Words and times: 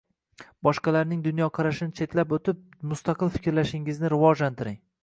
Boshqalarning 0.67 1.19
dunyoqarashini 1.27 1.95
chetlab 2.01 2.35
o’tib, 2.39 2.65
mustaqil 2.95 3.35
fikrlashingizni 3.39 4.15
rivojlantiring 4.17 4.87